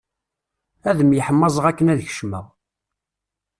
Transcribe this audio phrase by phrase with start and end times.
[0.89, 2.45] Ad myeḥmaẓeɣ akken ad kecmeɣ.